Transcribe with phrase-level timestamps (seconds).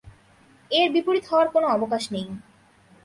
[0.71, 2.27] এর বিপরীত হওয়ার কোন অবকাশ নেই।